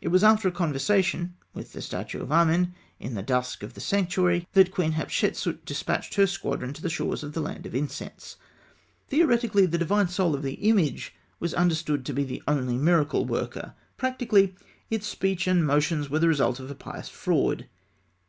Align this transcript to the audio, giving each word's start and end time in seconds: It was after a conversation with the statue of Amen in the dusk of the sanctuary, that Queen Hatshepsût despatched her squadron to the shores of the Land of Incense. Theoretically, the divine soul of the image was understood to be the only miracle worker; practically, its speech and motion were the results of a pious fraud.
It 0.00 0.08
was 0.08 0.24
after 0.24 0.48
a 0.48 0.50
conversation 0.50 1.36
with 1.54 1.72
the 1.72 1.80
statue 1.80 2.20
of 2.20 2.32
Amen 2.32 2.74
in 2.98 3.14
the 3.14 3.22
dusk 3.22 3.62
of 3.62 3.74
the 3.74 3.80
sanctuary, 3.80 4.44
that 4.54 4.72
Queen 4.72 4.94
Hatshepsût 4.94 5.64
despatched 5.64 6.14
her 6.16 6.26
squadron 6.26 6.72
to 6.72 6.82
the 6.82 6.90
shores 6.90 7.22
of 7.22 7.32
the 7.32 7.40
Land 7.40 7.64
of 7.64 7.76
Incense. 7.76 8.34
Theoretically, 9.08 9.66
the 9.66 9.78
divine 9.78 10.08
soul 10.08 10.34
of 10.34 10.42
the 10.42 10.54
image 10.54 11.14
was 11.38 11.54
understood 11.54 12.04
to 12.06 12.12
be 12.12 12.24
the 12.24 12.42
only 12.48 12.76
miracle 12.76 13.24
worker; 13.24 13.74
practically, 13.96 14.56
its 14.90 15.06
speech 15.06 15.46
and 15.46 15.64
motion 15.64 16.04
were 16.10 16.18
the 16.18 16.26
results 16.26 16.58
of 16.58 16.68
a 16.72 16.74
pious 16.74 17.08
fraud. 17.08 17.68